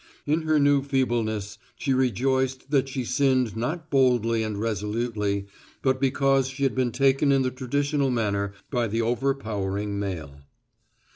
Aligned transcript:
In 0.25 0.41
her 0.47 0.59
new 0.59 0.81
feebleness 0.81 1.59
she 1.77 1.93
rejoiced 1.93 2.71
that 2.71 2.89
she 2.89 3.05
sinned 3.05 3.55
not 3.55 3.91
boldly 3.91 4.41
and 4.41 4.57
resolutely, 4.59 5.45
but 5.83 6.01
because 6.01 6.47
she 6.49 6.63
had 6.63 6.73
been 6.73 6.91
taken 6.91 7.31
in 7.31 7.43
the 7.43 7.51
traditional 7.51 8.09
manner 8.09 8.55
by 8.71 8.87
the 8.87 9.03
overpowering 9.03 9.99
male. 9.99 10.39